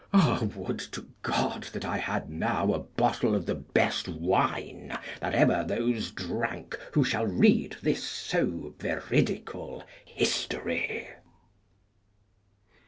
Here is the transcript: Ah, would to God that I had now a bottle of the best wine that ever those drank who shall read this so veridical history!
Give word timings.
Ah, 0.13 0.43
would 0.55 0.79
to 0.93 1.07
God 1.21 1.67
that 1.73 1.85
I 1.85 1.97
had 1.97 2.27
now 2.27 2.73
a 2.73 2.79
bottle 2.79 3.35
of 3.35 3.45
the 3.45 3.53
best 3.53 4.07
wine 4.09 4.97
that 5.19 5.35
ever 5.35 5.63
those 5.63 6.09
drank 6.09 6.75
who 6.93 7.03
shall 7.03 7.27
read 7.27 7.77
this 7.83 8.03
so 8.03 8.73
veridical 8.79 9.83
history! 10.03 11.07